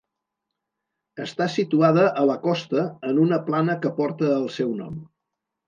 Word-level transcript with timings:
Està 1.25 1.47
situada 1.57 2.07
a 2.23 2.25
la 2.31 2.39
costa 2.47 2.87
en 3.11 3.21
una 3.27 3.41
plana 3.53 3.79
que 3.87 3.95
porta 4.03 4.33
el 4.41 4.51
seu 4.59 4.77
nom. 4.83 5.01